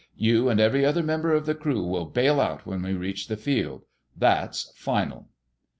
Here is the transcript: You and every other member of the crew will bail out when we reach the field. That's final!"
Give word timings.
You 0.17 0.49
and 0.49 0.59
every 0.59 0.83
other 0.83 1.03
member 1.03 1.31
of 1.31 1.45
the 1.45 1.53
crew 1.53 1.85
will 1.85 2.07
bail 2.07 2.39
out 2.41 2.65
when 2.65 2.81
we 2.81 2.93
reach 2.93 3.27
the 3.27 3.37
field. 3.37 3.83
That's 4.17 4.73
final!" 4.75 5.29